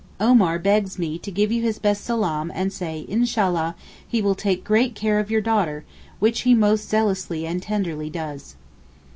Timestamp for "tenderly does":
7.61-8.55